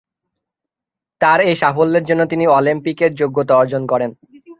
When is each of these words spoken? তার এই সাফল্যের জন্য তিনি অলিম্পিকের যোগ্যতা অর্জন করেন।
তার 1.21 1.39
এই 1.41 1.55
সাফল্যের 1.55 2.07
জন্য 2.09 2.21
তিনি 2.25 2.45
অলিম্পিকের 2.49 3.11
যোগ্যতা 3.15 3.53
অর্জন 3.55 3.81
করেন। 3.87 4.11